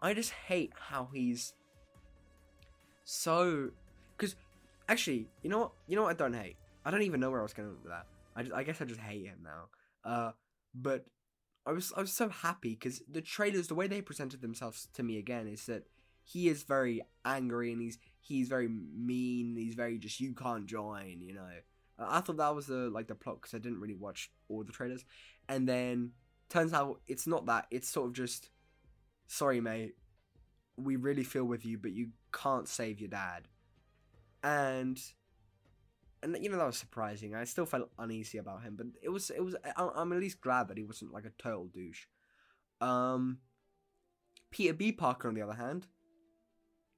I 0.00 0.12
just 0.14 0.32
hate 0.32 0.72
how 0.78 1.08
he's 1.12 1.54
so 3.04 3.70
because 4.16 4.36
actually, 4.88 5.28
you 5.42 5.50
know 5.50 5.58
what? 5.58 5.72
You 5.86 5.96
know 5.96 6.02
what 6.02 6.10
I 6.10 6.14
don't 6.14 6.34
hate. 6.34 6.56
I 6.84 6.90
don't 6.90 7.02
even 7.02 7.20
know 7.20 7.30
where 7.30 7.40
I 7.40 7.42
was 7.42 7.54
going 7.54 7.70
with 7.70 7.84
that. 7.84 8.06
I 8.36 8.42
just, 8.42 8.54
I 8.54 8.62
guess 8.62 8.80
I 8.80 8.84
just 8.84 9.00
hate 9.00 9.24
him 9.24 9.38
now. 9.42 9.68
Uh, 10.04 10.32
but 10.74 11.06
I 11.66 11.72
was 11.72 11.92
I 11.96 12.00
was 12.00 12.12
so 12.12 12.28
happy 12.28 12.70
because 12.70 13.02
the 13.10 13.22
trailers, 13.22 13.68
the 13.68 13.74
way 13.74 13.86
they 13.86 14.02
presented 14.02 14.42
themselves 14.42 14.88
to 14.94 15.02
me 15.02 15.18
again, 15.18 15.46
is 15.48 15.66
that 15.66 15.84
he 16.22 16.48
is 16.48 16.62
very 16.62 17.02
angry 17.24 17.72
and 17.72 17.80
he's 17.80 17.98
he's 18.20 18.48
very 18.48 18.68
mean. 18.68 19.56
He's 19.56 19.74
very 19.74 19.98
just 19.98 20.20
you 20.20 20.34
can't 20.34 20.66
join, 20.66 21.20
you 21.20 21.34
know. 21.34 21.48
I 21.98 22.20
thought 22.20 22.38
that 22.38 22.54
was 22.54 22.66
the 22.66 22.90
like 22.90 23.06
the 23.08 23.14
plot 23.14 23.40
because 23.40 23.54
I 23.54 23.58
didn't 23.58 23.80
really 23.80 23.94
watch 23.94 24.30
all 24.48 24.64
the 24.64 24.72
trailers, 24.72 25.04
and 25.48 25.68
then 25.68 26.12
turns 26.48 26.72
out 26.72 27.00
it's 27.06 27.26
not 27.26 27.46
that. 27.46 27.66
It's 27.70 27.88
sort 27.88 28.08
of 28.08 28.12
just, 28.14 28.50
sorry 29.26 29.60
mate, 29.60 29.94
we 30.76 30.96
really 30.96 31.24
feel 31.24 31.44
with 31.44 31.64
you, 31.64 31.78
but 31.78 31.92
you 31.92 32.08
can't 32.32 32.68
save 32.68 33.00
your 33.00 33.10
dad, 33.10 33.48
and 34.42 35.00
and 36.22 36.36
you 36.42 36.48
know 36.50 36.58
that 36.58 36.66
was 36.66 36.78
surprising. 36.78 37.34
I 37.34 37.44
still 37.44 37.66
felt 37.66 37.90
uneasy 37.98 38.38
about 38.38 38.62
him, 38.62 38.74
but 38.76 38.86
it 39.02 39.10
was 39.10 39.30
it 39.30 39.44
was. 39.44 39.54
I'm 39.76 40.12
at 40.12 40.18
least 40.18 40.40
glad 40.40 40.68
that 40.68 40.78
he 40.78 40.84
wasn't 40.84 41.12
like 41.12 41.26
a 41.26 41.32
total 41.38 41.66
douche. 41.66 42.06
Um, 42.80 43.38
Peter 44.50 44.72
B. 44.72 44.90
Parker, 44.90 45.28
on 45.28 45.34
the 45.34 45.42
other 45.42 45.54
hand, 45.54 45.86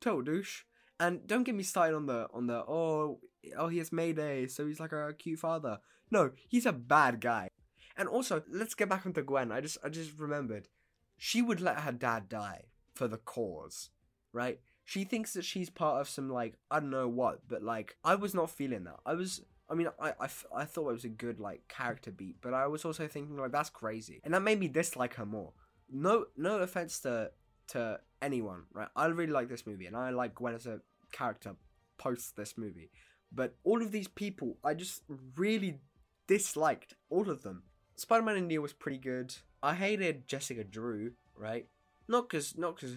total 0.00 0.22
douche. 0.22 0.62
And 0.98 1.26
don't 1.26 1.42
get 1.42 1.54
me 1.54 1.62
started 1.62 1.94
on 1.94 2.06
the 2.06 2.28
on 2.32 2.46
the 2.46 2.64
oh 2.66 3.20
oh 3.56 3.68
he 3.68 3.78
has 3.78 3.92
Mayday, 3.92 4.46
so 4.46 4.66
he's 4.66 4.80
like 4.80 4.92
a 4.92 5.14
cute 5.18 5.40
father. 5.40 5.78
No, 6.10 6.30
he's 6.48 6.66
a 6.66 6.72
bad 6.72 7.20
guy. 7.20 7.48
And 7.96 8.08
also, 8.08 8.42
let's 8.50 8.74
get 8.74 8.88
back 8.88 9.06
onto 9.06 9.22
Gwen. 9.22 9.52
I 9.52 9.60
just 9.60 9.78
I 9.84 9.88
just 9.88 10.18
remembered, 10.18 10.68
she 11.16 11.42
would 11.42 11.60
let 11.60 11.80
her 11.80 11.92
dad 11.92 12.28
die 12.28 12.64
for 12.94 13.08
the 13.08 13.18
cause, 13.18 13.90
right? 14.32 14.60
she 14.86 15.02
thinks 15.02 15.34
that 15.34 15.44
she's 15.44 15.68
part 15.68 16.00
of 16.00 16.08
some 16.08 16.30
like 16.30 16.54
I 16.70 16.78
don't 16.78 16.90
know 16.90 17.08
what, 17.08 17.48
but 17.48 17.62
like 17.62 17.96
I 18.04 18.14
was 18.14 18.32
not 18.32 18.50
feeling 18.50 18.84
that. 18.84 19.00
I 19.04 19.14
was. 19.14 19.42
I 19.68 19.74
mean, 19.74 19.88
I, 20.00 20.10
I, 20.20 20.28
I 20.54 20.64
thought 20.64 20.90
it 20.90 20.92
was 20.92 21.04
a 21.04 21.08
good 21.08 21.40
like 21.40 21.66
character 21.66 22.12
beat, 22.12 22.36
but 22.40 22.54
I 22.54 22.68
was 22.68 22.84
also 22.84 23.08
thinking 23.08 23.36
like 23.36 23.50
that's 23.50 23.68
crazy, 23.68 24.20
and 24.22 24.32
that 24.32 24.42
made 24.42 24.60
me 24.60 24.68
dislike 24.68 25.14
her 25.14 25.26
more. 25.26 25.52
no 25.90 26.26
no 26.36 26.60
offense 26.60 27.00
to 27.00 27.32
to 27.68 27.98
anyone, 28.22 28.62
right? 28.72 28.88
I 28.94 29.06
really 29.06 29.32
like 29.32 29.48
this 29.48 29.66
movie, 29.66 29.86
and 29.86 29.96
I 29.96 30.10
like 30.10 30.36
Gwen 30.36 30.54
as 30.54 30.66
a 30.66 30.80
character 31.10 31.56
post 31.98 32.36
this 32.36 32.56
movie. 32.56 32.92
But 33.33 33.56
all 33.64 33.83
of 33.83 33.92
these 33.92 34.09
people, 34.09 34.56
I 34.64 34.75
just 34.75 35.02
really 35.37 35.80
disliked 36.26 36.95
all 37.11 37.28
of 37.28 37.42
them. 37.42 37.64
Spider-Man 37.97 38.37
India 38.37 38.61
was 38.61 38.73
pretty 38.73 38.99
good. 38.99 39.35
I 39.62 39.75
hated 39.75 40.28
Jessica 40.28 40.64
Drew, 40.64 41.12
right? 41.37 41.66
Not 42.09 42.28
cause, 42.28 42.54
not 42.56 42.78
cause, 42.78 42.95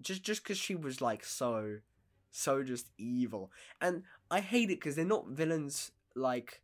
just 0.00 0.22
just 0.22 0.44
cause 0.44 0.58
she 0.58 0.74
was 0.74 1.00
like 1.00 1.24
so, 1.24 1.78
so 2.30 2.62
just 2.62 2.88
evil, 2.98 3.50
and 3.80 4.02
I 4.30 4.40
hate 4.40 4.70
it 4.70 4.78
because 4.80 4.94
they're 4.94 5.04
not 5.04 5.28
villains 5.28 5.90
like, 6.14 6.62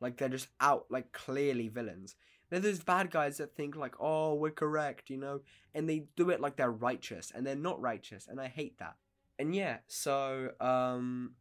like 0.00 0.16
they're 0.16 0.28
just 0.28 0.48
out 0.60 0.86
like 0.90 1.12
clearly 1.12 1.68
villains. 1.68 2.14
They're 2.50 2.60
those 2.60 2.80
bad 2.80 3.10
guys 3.10 3.38
that 3.38 3.54
think 3.54 3.76
like, 3.76 3.94
oh, 4.00 4.34
we're 4.34 4.50
correct, 4.50 5.08
you 5.08 5.16
know, 5.16 5.40
and 5.74 5.88
they 5.88 6.04
do 6.16 6.30
it 6.30 6.40
like 6.40 6.56
they're 6.56 6.70
righteous, 6.70 7.32
and 7.34 7.46
they're 7.46 7.56
not 7.56 7.80
righteous, 7.80 8.28
and 8.28 8.40
I 8.40 8.48
hate 8.48 8.78
that. 8.78 8.96
And 9.38 9.54
yeah, 9.54 9.78
so 9.86 10.50
um, 10.60 11.32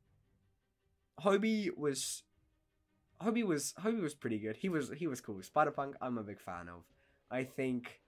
Hobie 1.23 1.75
was, 1.75 2.23
Hobie 3.21 3.45
was 3.45 3.73
Hobie 3.79 4.01
was 4.01 4.13
pretty 4.13 4.39
good. 4.39 4.57
He 4.57 4.69
was 4.69 4.91
he 4.95 5.07
was 5.07 5.21
cool. 5.21 5.41
Spider 5.41 5.71
Punk, 5.71 5.95
I'm 6.01 6.17
a 6.17 6.23
big 6.23 6.39
fan 6.39 6.69
of. 6.69 6.83
I 7.31 7.43
think, 7.43 8.01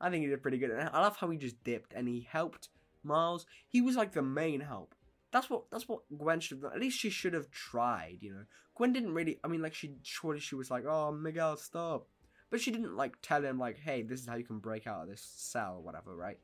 I 0.00 0.10
think 0.10 0.22
he 0.22 0.28
did 0.28 0.42
pretty 0.42 0.58
good. 0.58 0.70
And 0.70 0.88
I 0.88 1.00
love 1.00 1.16
how 1.16 1.30
he 1.30 1.38
just 1.38 1.62
dipped 1.64 1.94
and 1.94 2.08
he 2.08 2.26
helped 2.30 2.68
Miles. 3.02 3.46
He 3.68 3.80
was 3.80 3.96
like 3.96 4.12
the 4.12 4.22
main 4.22 4.60
help. 4.60 4.94
That's 5.32 5.48
what 5.48 5.70
that's 5.70 5.88
what 5.88 6.00
Gwen 6.16 6.40
should 6.40 6.62
have. 6.62 6.72
At 6.72 6.80
least 6.80 6.98
she 6.98 7.10
should 7.10 7.34
have 7.34 7.50
tried, 7.50 8.18
you 8.20 8.32
know. 8.32 8.44
Gwen 8.74 8.92
didn't 8.92 9.14
really. 9.14 9.38
I 9.44 9.48
mean, 9.48 9.62
like 9.62 9.74
she 9.74 9.94
surely 10.02 10.40
she 10.40 10.56
was 10.56 10.70
like, 10.70 10.84
"Oh, 10.86 11.12
Miguel, 11.12 11.56
stop," 11.56 12.08
but 12.50 12.60
she 12.60 12.72
didn't 12.72 12.96
like 12.96 13.14
tell 13.22 13.44
him 13.44 13.58
like, 13.58 13.78
"Hey, 13.78 14.02
this 14.02 14.20
is 14.20 14.26
how 14.26 14.36
you 14.36 14.44
can 14.44 14.58
break 14.58 14.86
out 14.86 15.02
of 15.02 15.08
this 15.08 15.22
cell 15.22 15.76
or 15.76 15.82
whatever," 15.82 16.16
right? 16.16 16.38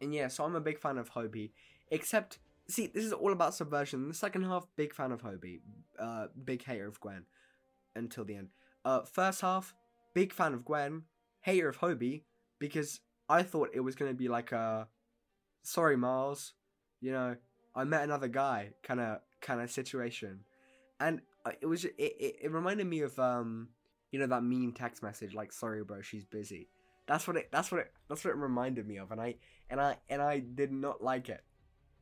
And 0.00 0.14
yeah, 0.14 0.28
so 0.28 0.44
I'm 0.44 0.54
a 0.54 0.60
big 0.60 0.78
fan 0.78 0.98
of 0.98 1.12
Hobie. 1.12 1.52
Except, 1.90 2.38
see, 2.68 2.86
this 2.86 3.04
is 3.04 3.12
all 3.12 3.32
about 3.32 3.54
subversion. 3.54 4.08
The 4.08 4.14
second 4.14 4.44
half, 4.44 4.66
big 4.76 4.94
fan 4.94 5.12
of 5.12 5.22
Hobie, 5.22 5.60
uh, 5.98 6.26
big 6.44 6.64
hater 6.64 6.86
of 6.86 7.00
Gwen, 7.00 7.24
until 7.94 8.24
the 8.24 8.36
end. 8.36 8.48
Uh, 8.84 9.02
first 9.02 9.40
half, 9.40 9.74
big 10.14 10.32
fan 10.32 10.54
of 10.54 10.64
Gwen, 10.64 11.02
hater 11.40 11.68
of 11.68 11.78
Hobie, 11.78 12.22
because 12.58 13.00
I 13.28 13.42
thought 13.42 13.70
it 13.74 13.80
was 13.80 13.94
gonna 13.94 14.14
be 14.14 14.28
like 14.28 14.52
a, 14.52 14.88
sorry 15.62 15.96
Miles, 15.96 16.54
you 17.00 17.12
know, 17.12 17.36
I 17.74 17.84
met 17.84 18.02
another 18.02 18.28
guy 18.28 18.72
kind 18.82 19.00
of 19.00 19.20
kind 19.42 19.60
of 19.60 19.70
situation, 19.70 20.40
and 20.98 21.20
it 21.60 21.66
was 21.66 21.84
it, 21.84 21.94
it, 21.98 22.36
it 22.42 22.52
reminded 22.52 22.86
me 22.86 23.00
of 23.00 23.18
um 23.18 23.68
you 24.10 24.18
know 24.18 24.26
that 24.26 24.42
mean 24.42 24.72
text 24.72 25.02
message 25.02 25.34
like 25.34 25.52
sorry 25.52 25.84
bro 25.84 26.00
she's 26.00 26.24
busy. 26.24 26.68
That's 27.06 27.28
what 27.28 27.36
it 27.36 27.48
that's 27.52 27.70
what 27.70 27.82
it 27.82 27.92
that's 28.08 28.24
what 28.24 28.30
it 28.30 28.36
reminded 28.38 28.88
me 28.88 28.96
of, 28.96 29.12
and 29.12 29.20
I 29.20 29.34
and 29.68 29.80
I 29.80 29.98
and 30.08 30.22
I 30.22 30.40
did 30.40 30.72
not 30.72 31.02
like 31.02 31.28
it. 31.28 31.44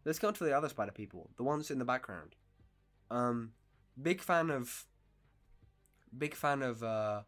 Let's 0.05 0.19
go 0.19 0.29
on 0.29 0.35
to 0.35 0.45
the 0.45 0.57
other 0.57 0.69
spider 0.69 0.93
people, 0.93 1.31
the 1.37 1.43
ones 1.43 1.71
in 1.71 1.79
the 1.79 1.85
background. 1.85 2.35
Um, 3.11 3.53
big 4.01 4.21
fan 4.21 4.51
of 4.51 4.87
big 6.17 6.35
fan 6.35 6.63
of 6.63 6.83
uh 6.83 7.23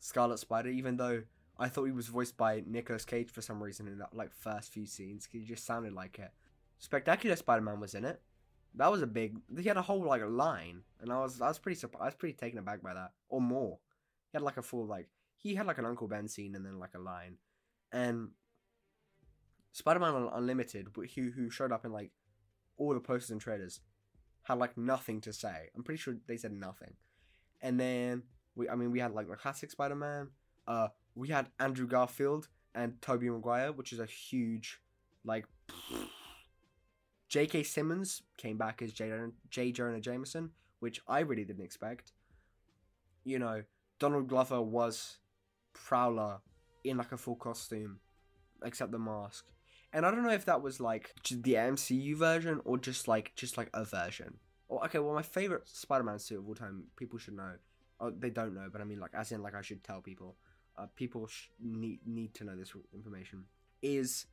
Scarlet 0.00 0.38
Spider, 0.38 0.68
even 0.68 0.96
though 0.96 1.22
I 1.58 1.68
thought 1.68 1.84
he 1.84 1.92
was 1.92 2.06
voiced 2.06 2.36
by 2.36 2.62
Nicolas 2.66 3.04
Cage 3.04 3.30
for 3.30 3.42
some 3.42 3.62
reason 3.62 3.88
in 3.88 3.98
that 3.98 4.14
like 4.14 4.32
first 4.32 4.72
few 4.72 4.86
scenes. 4.86 5.28
He 5.30 5.40
just 5.40 5.66
sounded 5.66 5.92
like 5.92 6.18
it. 6.18 6.30
Spectacular 6.78 7.34
Spider-Man 7.34 7.80
was 7.80 7.94
in 7.94 8.04
it. 8.04 8.20
That 8.74 8.92
was 8.92 9.02
a 9.02 9.06
big. 9.06 9.38
He 9.56 9.66
had 9.66 9.76
a 9.76 9.82
whole 9.82 10.04
like 10.04 10.22
line, 10.24 10.82
and 11.00 11.12
I 11.12 11.18
was 11.18 11.40
I 11.40 11.48
was 11.48 11.58
pretty 11.58 11.78
surprised. 11.78 12.02
I 12.02 12.06
was 12.06 12.14
pretty 12.14 12.34
taken 12.34 12.58
aback 12.58 12.82
by 12.82 12.94
that, 12.94 13.12
or 13.28 13.40
more. 13.40 13.78
He 14.30 14.36
had 14.36 14.42
like 14.42 14.56
a 14.56 14.62
full 14.62 14.86
like 14.86 15.08
he 15.36 15.54
had 15.54 15.66
like 15.66 15.78
an 15.78 15.86
Uncle 15.86 16.06
Ben 16.06 16.28
scene 16.28 16.54
and 16.54 16.64
then 16.64 16.78
like 16.78 16.94
a 16.94 17.00
line, 17.00 17.38
and 17.92 18.28
Spider-Man 19.72 20.28
Unlimited, 20.32 20.88
who 20.94 21.30
who 21.30 21.50
showed 21.50 21.72
up 21.72 21.84
in 21.84 21.92
like 21.92 22.10
all 22.76 22.94
the 22.94 23.00
posters 23.00 23.30
and 23.30 23.40
trailers, 23.40 23.80
had 24.44 24.58
like 24.58 24.76
nothing 24.76 25.20
to 25.22 25.32
say. 25.32 25.70
I'm 25.76 25.82
pretty 25.82 26.00
sure 26.00 26.16
they 26.26 26.36
said 26.36 26.52
nothing, 26.52 26.94
and 27.60 27.78
then 27.78 28.22
we 28.54 28.68
I 28.68 28.74
mean 28.74 28.90
we 28.90 29.00
had 29.00 29.12
like 29.12 29.28
the 29.28 29.36
classic 29.36 29.70
Spider-Man. 29.70 30.28
Uh, 30.66 30.88
we 31.14 31.28
had 31.28 31.48
Andrew 31.58 31.86
Garfield 31.86 32.48
and 32.74 33.00
Tobey 33.00 33.30
Maguire, 33.30 33.72
which 33.72 33.92
is 33.92 34.00
a 34.00 34.06
huge 34.06 34.80
like. 35.24 35.46
J.K. 37.28 37.62
Simmons 37.62 38.22
came 38.38 38.56
back 38.56 38.80
as 38.80 38.90
J. 38.90 39.12
J. 39.50 39.70
Jonah 39.70 40.00
Jameson, 40.00 40.50
which 40.80 41.02
I 41.06 41.20
really 41.20 41.44
didn't 41.44 41.64
expect. 41.64 42.12
You 43.24 43.38
know, 43.38 43.64
Donald 43.98 44.28
Glover 44.28 44.62
was 44.62 45.18
Prowler 45.74 46.38
in 46.84 46.96
like 46.96 47.12
a 47.12 47.18
full 47.18 47.36
costume, 47.36 47.98
except 48.64 48.92
the 48.92 48.98
mask. 48.98 49.44
And 49.92 50.04
I 50.04 50.10
don't 50.10 50.22
know 50.22 50.32
if 50.32 50.44
that 50.44 50.62
was 50.62 50.80
like 50.80 51.14
the 51.30 51.54
MCU 51.54 52.14
version 52.16 52.60
or 52.64 52.78
just 52.78 53.08
like 53.08 53.32
just 53.36 53.56
like 53.56 53.70
a 53.72 53.84
version. 53.84 54.34
Or 54.68 54.84
okay, 54.84 54.98
well, 54.98 55.14
my 55.14 55.22
favorite 55.22 55.66
Spider-Man 55.66 56.18
suit 56.18 56.38
of 56.38 56.46
all 56.46 56.54
time, 56.54 56.84
people 56.96 57.18
should 57.18 57.34
know. 57.34 57.52
Oh, 58.00 58.10
they 58.10 58.30
don't 58.30 58.54
know, 58.54 58.68
but 58.70 58.80
I 58.80 58.84
mean, 58.84 59.00
like, 59.00 59.10
as 59.14 59.32
in, 59.32 59.42
like, 59.42 59.54
I 59.54 59.62
should 59.62 59.82
tell 59.82 60.00
people. 60.00 60.36
Uh, 60.76 60.86
people 60.94 61.26
sh- 61.26 61.48
need 61.60 62.00
need 62.06 62.34
to 62.34 62.44
know 62.44 62.54
this 62.54 62.72
information. 62.94 63.44
Is 63.82 64.26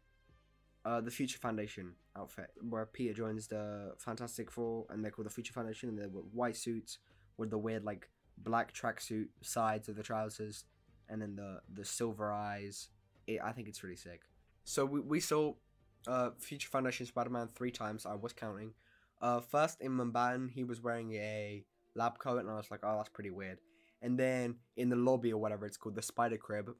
uh, 0.83 1.01
the 1.01 1.09
Future 1.09 1.39
Foundation 1.39 1.93
outfit, 2.15 2.51
where 2.69 2.85
Peter 2.85 3.13
joins 3.13 3.47
the 3.47 3.93
Fantastic 3.97 4.51
Four, 4.51 4.85
and 4.89 5.03
they're 5.03 5.11
called 5.11 5.25
the 5.25 5.31
Future 5.31 5.53
Foundation, 5.53 5.89
and 5.89 5.97
they're 5.97 6.07
white 6.07 6.57
suits 6.57 6.99
with 7.37 7.49
the 7.49 7.57
weird 7.57 7.83
like 7.83 8.09
black 8.37 8.73
tracksuit 8.73 9.27
sides 9.41 9.89
of 9.89 9.95
the 9.95 10.03
trousers, 10.03 10.65
and 11.09 11.21
then 11.21 11.35
the 11.35 11.61
the 11.73 11.85
silver 11.85 12.31
eyes. 12.31 12.89
It, 13.25 13.39
I 13.43 13.53
think 13.53 13.67
it's 13.67 13.83
really 13.83 13.95
sick. 13.95 14.21
So 14.65 14.83
we 14.83 14.99
we 14.99 15.19
saw 15.19 15.53
uh, 16.07 16.31
Future 16.39 16.69
Foundation 16.69 17.05
Spider-Man 17.05 17.49
three 17.55 17.71
times. 17.71 18.05
I 18.05 18.15
was 18.15 18.33
counting. 18.33 18.73
Uh, 19.21 19.39
first 19.39 19.79
in 19.79 19.95
Manhattan, 19.95 20.49
he 20.49 20.63
was 20.63 20.81
wearing 20.81 21.13
a 21.13 21.63
lab 21.95 22.19
coat, 22.19 22.39
and 22.39 22.49
I 22.49 22.55
was 22.55 22.69
like, 22.69 22.81
oh, 22.83 22.97
that's 22.97 23.09
pretty 23.09 23.29
weird. 23.29 23.59
And 24.01 24.19
then 24.19 24.55
in 24.75 24.89
the 24.89 24.95
lobby 24.95 25.31
or 25.31 25.39
whatever 25.39 25.65
it's 25.65 25.77
called, 25.77 25.95
the 25.95 26.01
Spider 26.01 26.37
Crib, 26.37 26.75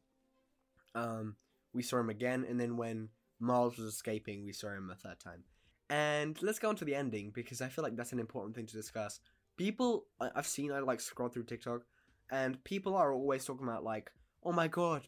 um, 0.94 1.38
we 1.74 1.82
saw 1.82 2.00
him 2.00 2.10
again. 2.10 2.46
And 2.48 2.60
then 2.60 2.76
when 2.76 3.10
Miles 3.40 3.78
was 3.78 3.88
escaping, 3.88 4.46
we 4.46 4.52
saw 4.52 4.70
him 4.70 4.90
a 4.92 4.96
third 4.96 5.20
time. 5.20 5.44
And 5.90 6.42
let's 6.42 6.60
go 6.60 6.70
on 6.70 6.76
to 6.78 6.86
the 6.86 6.96
ending 6.96 7.32
because 7.34 7.62
I 7.62 7.70
feel 7.70 7.84
like 7.84 7.96
that's 7.96 8.14
an 8.14 8.20
important 8.20 8.56
thing 8.56 8.66
to 8.66 8.76
discuss. 8.76 9.20
People 9.58 10.06
I've 10.20 10.48
seen, 10.48 10.72
I 10.72 10.80
like 10.80 11.00
scroll 11.00 11.30
through 11.30 11.44
TikTok, 11.46 11.84
and 12.32 12.62
people 12.64 12.96
are 12.96 13.14
always 13.14 13.46
talking 13.46 13.68
about 13.68 13.84
like, 13.84 14.12
oh 14.44 14.52
my 14.52 14.68
god, 14.68 15.08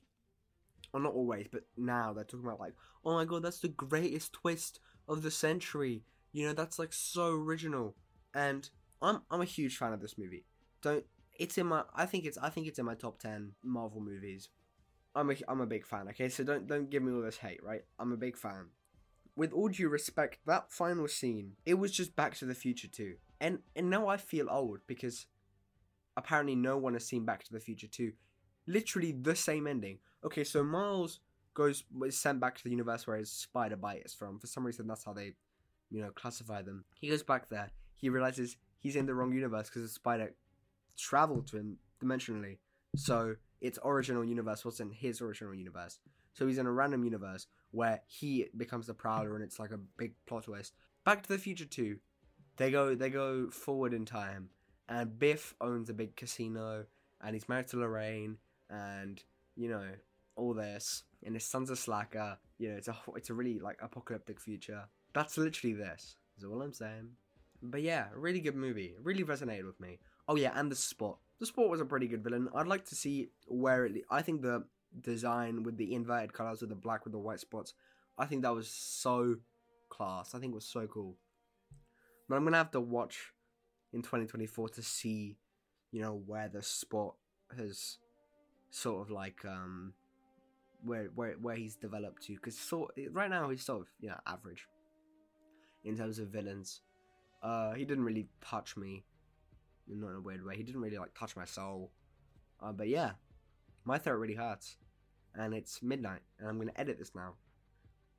well 0.98 1.12
not 1.12 1.16
always, 1.16 1.48
but 1.52 1.62
now 1.78 2.12
they're 2.12 2.24
talking 2.24 2.48
about 2.48 2.60
like, 2.60 2.74
oh 3.06 3.14
my 3.14 3.26
god, 3.26 3.44
that's 3.44 3.60
the 3.60 3.68
greatest 3.68 4.34
twist 4.34 4.80
of 5.08 5.22
the 5.22 5.30
century. 5.30 6.02
You 6.32 6.48
know, 6.48 6.54
that's 6.54 6.80
like 6.80 6.92
so 6.92 7.32
original. 7.32 7.96
And 8.34 8.68
I'm 9.02 9.22
I'm 9.30 9.42
a 9.42 9.46
huge 9.46 9.78
fan 9.78 9.94
of 9.94 10.02
this 10.02 10.18
movie. 10.18 10.46
Don't 10.82 11.06
it's 11.40 11.58
in 11.58 11.68
my 11.68 11.84
I 11.96 12.08
think 12.08 12.26
it's 12.26 12.38
I 12.40 12.50
think 12.50 12.68
it's 12.68 12.80
in 12.80 12.86
my 12.86 12.96
top 12.96 13.20
ten 13.20 13.52
Marvel 13.64 14.02
movies. 14.02 14.50
I'm 15.16 15.30
a 15.30 15.36
I'm 15.48 15.62
a 15.62 15.68
big 15.68 15.86
fan. 15.86 16.08
Okay, 16.10 16.30
so 16.30 16.44
don't 16.44 16.68
don't 16.68 16.90
give 16.90 17.04
me 17.04 17.14
all 17.14 17.22
this 17.22 17.38
hate, 17.38 17.64
right? 17.64 17.84
I'm 18.00 18.12
a 18.12 18.18
big 18.18 18.36
fan. 18.36 18.70
With 19.36 19.54
all 19.54 19.68
due 19.68 19.90
respect, 19.90 20.40
that 20.48 20.72
final 20.72 21.08
scene, 21.08 21.54
it 21.64 21.76
was 21.76 21.92
just 21.92 22.16
Back 22.16 22.36
to 22.38 22.46
the 22.46 22.56
Future 22.56 22.88
2, 22.88 23.14
and 23.40 23.60
and 23.76 23.88
now 23.88 24.08
I 24.08 24.18
feel 24.18 24.50
old 24.50 24.80
because 24.88 25.28
apparently 26.16 26.56
no 26.56 26.76
one 26.76 26.94
has 26.94 27.06
seen 27.06 27.24
Back 27.24 27.44
to 27.44 27.54
the 27.54 27.60
Future 27.60 27.88
2. 27.88 28.14
Literally 28.66 29.12
the 29.12 29.36
same 29.36 29.68
ending. 29.68 30.00
Okay, 30.26 30.44
so 30.44 30.64
Miles 30.64 31.20
goes 31.54 31.84
is 32.06 32.18
sent 32.18 32.40
back 32.40 32.58
to 32.58 32.64
the 32.64 32.70
universe 32.70 33.08
where 33.08 33.18
his 33.18 33.32
spider 33.32 33.76
bite 33.76 34.04
is 34.06 34.14
from. 34.14 34.40
For 34.40 34.48
some 34.48 34.66
reason, 34.66 34.88
that's 34.88 35.04
how 35.04 35.14
they, 35.14 35.34
you 35.90 36.02
know, 36.02 36.12
classify 36.12 36.62
them. 36.62 36.86
He 37.00 37.10
goes 37.10 37.24
back 37.24 37.50
there. 37.50 37.72
He 37.96 38.10
realizes 38.10 38.58
he's 38.80 38.96
in 38.96 39.06
the 39.06 39.14
wrong 39.14 39.34
universe 39.34 39.70
because 39.70 39.84
the 39.84 39.90
spider 39.90 40.34
traveled 40.98 41.48
to 41.48 41.58
him 41.58 41.78
dimensionally. 42.04 42.58
So 42.96 43.36
its 43.62 43.80
original 43.84 44.24
universe 44.24 44.64
wasn't 44.66 44.94
his 44.94 45.22
original 45.22 45.54
universe. 45.54 46.00
So 46.34 46.48
he's 46.48 46.60
in 46.60 46.68
a 46.68 46.72
random 46.72 47.04
universe 47.04 47.48
where 47.72 48.02
he 48.08 48.46
becomes 48.56 48.88
the 48.88 48.94
Prowler, 48.94 49.36
and 49.36 49.44
it's 49.44 49.60
like 49.60 49.72
a 49.72 49.80
big 49.98 50.14
plot 50.28 50.44
twist. 50.44 50.74
Back 51.04 51.24
to 51.24 51.30
the 51.30 51.38
Future 51.38 51.66
2, 51.66 51.98
they 52.58 52.72
go 52.72 52.96
they 52.96 53.10
go 53.10 53.50
forward 53.50 53.94
in 53.94 54.06
time, 54.06 54.50
and 54.88 55.18
Biff 55.18 55.56
owns 55.62 55.90
a 55.90 55.94
big 55.94 56.16
casino, 56.16 56.86
and 57.22 57.34
he's 57.34 57.50
married 57.50 57.68
to 57.70 57.78
Lorraine, 57.78 58.38
and 58.70 59.24
you 59.58 59.70
know 59.70 59.84
all 60.36 60.54
this, 60.54 61.04
and 61.26 61.36
his 61.36 61.44
son's 61.44 61.70
a 61.70 61.76
slacker. 61.76 62.38
You 62.58 62.70
know, 62.70 62.76
it's 62.78 62.88
a 62.88 62.96
it's 63.16 63.30
a 63.30 63.34
really 63.34 63.60
like 63.60 63.80
apocalyptic 63.82 64.40
future. 64.40 64.84
That's 65.14 65.38
literally 65.38 65.74
this. 65.74 66.16
Is 66.38 66.46
all 66.46 66.62
I'm 66.62 66.74
saying. 66.74 67.10
But 67.62 67.82
yeah, 67.82 68.06
really 68.16 68.40
good 68.40 68.56
movie. 68.56 68.96
Really 69.02 69.24
resonated 69.24 69.66
with 69.66 69.80
me. 69.80 70.00
Oh 70.28 70.36
yeah, 70.36 70.52
and 70.56 70.72
the 70.72 70.76
spot 70.76 71.18
the 71.40 71.46
spot 71.46 71.70
was 71.70 71.82
a 71.82 71.86
pretty 71.86 72.08
good 72.08 72.24
villain. 72.24 72.50
I'd 72.56 72.68
like 72.68 72.86
to 72.86 72.96
see 72.96 73.30
where 73.48 73.86
it. 73.86 74.04
I 74.10 74.22
think 74.22 74.42
the 74.42 74.66
design 75.02 75.64
with 75.64 75.78
the 75.78 75.94
inverted 75.94 76.34
colors 76.34 76.62
with 76.62 76.70
the 76.70 76.76
black 76.76 77.04
with 77.04 77.14
the 77.14 77.20
white 77.20 77.40
spots. 77.40 77.74
I 78.18 78.26
think 78.26 78.42
that 78.42 78.56
was 78.56 78.70
so 78.70 79.36
class. 79.90 80.34
I 80.34 80.40
think 80.40 80.52
it 80.52 80.56
was 80.56 80.66
so 80.66 80.88
cool. 80.88 81.18
But 82.28 82.36
I'm 82.36 82.44
gonna 82.44 82.58
have 82.58 82.72
to 82.72 82.82
watch 82.82 83.34
in 83.94 84.02
2024 84.02 84.70
to 84.70 84.82
see, 84.82 85.38
you 85.92 86.02
know, 86.02 86.22
where 86.26 86.50
the 86.50 86.64
spot 86.64 87.16
has 87.56 87.98
sort 88.70 89.02
of 89.02 89.12
like 89.12 89.44
um 89.46 89.94
where 90.84 91.06
where 91.16 91.34
where 91.42 91.56
he's 91.56 91.76
developed 91.76 92.24
to. 92.24 92.34
Because 92.34 92.58
sort 92.58 92.92
right 93.12 93.30
now 93.30 93.50
he's 93.50 93.64
sort 93.64 93.82
of 93.82 93.88
you 94.00 94.10
know 94.10 94.20
average 94.26 94.68
in 95.84 95.98
terms 95.98 96.20
of 96.20 96.28
villains. 96.28 96.82
Uh, 97.42 97.74
he 97.74 97.86
didn't 97.86 98.04
really 98.04 98.28
touch 98.42 98.76
me, 98.76 99.04
not 99.88 100.10
in 100.10 100.16
a 100.16 100.22
weird 100.22 100.44
way. 100.44 100.56
He 100.58 100.64
didn't 100.64 100.82
really 100.82 100.98
like 100.98 101.14
touch 101.18 101.36
my 101.36 101.46
soul. 101.46 101.92
Uh, 102.62 102.72
but 102.72 102.88
yeah, 102.88 103.12
my 103.86 103.98
throat 103.98 104.16
really 104.18 104.34
hurts, 104.34 104.78
and 105.36 105.54
it's 105.54 105.82
midnight, 105.84 106.22
and 106.40 106.48
I'm 106.48 106.58
gonna 106.58 106.72
edit 106.76 106.98
this 106.98 107.14
now. 107.16 107.36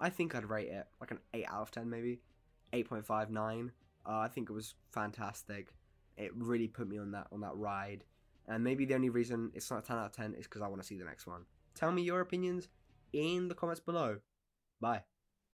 I 0.00 0.10
think 0.10 0.34
I'd 0.34 0.48
rate 0.48 0.68
it 0.68 0.86
like 1.00 1.10
an 1.10 1.18
eight 1.34 1.46
out 1.48 1.62
of 1.62 1.70
ten, 1.70 1.90
maybe 1.90 2.20
eight 2.72 2.88
point 2.88 3.04
five 3.04 3.30
nine. 3.30 3.72
Uh, 4.06 4.18
I 4.18 4.28
think 4.28 4.48
it 4.48 4.52
was 4.52 4.74
fantastic. 4.92 5.74
It 6.16 6.30
really 6.34 6.68
put 6.68 6.88
me 6.88 6.98
on 6.98 7.10
that 7.12 7.26
on 7.32 7.40
that 7.40 7.56
ride, 7.56 8.04
and 8.48 8.64
maybe 8.64 8.84
the 8.84 8.94
only 8.94 9.10
reason 9.10 9.52
it's 9.54 9.70
not 9.70 9.80
a 9.80 9.82
ten 9.82 9.96
out 9.96 10.06
of 10.06 10.12
ten 10.12 10.34
is 10.34 10.46
because 10.46 10.62
I 10.62 10.68
want 10.68 10.80
to 10.80 10.86
see 10.86 10.96
the 10.96 11.04
next 11.04 11.26
one. 11.26 11.44
Tell 11.74 11.92
me 11.92 12.02
your 12.02 12.20
opinions 12.20 12.68
in 13.12 13.48
the 13.48 13.54
comments 13.54 13.80
below. 13.80 14.18
Bye. 14.80 15.02